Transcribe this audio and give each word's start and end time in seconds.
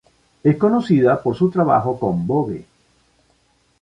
Es 0.43 0.57
conocida 0.57 1.21
por 1.21 1.35
su 1.35 1.51
trabajo 1.51 1.99
con 1.99 2.25
"Vogue". 2.25 2.65